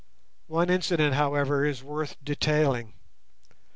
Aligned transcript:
One 0.47 0.71
incident, 0.71 1.13
however, 1.13 1.63
is 1.63 1.83
worth 1.83 2.15
detailing. 2.23 2.95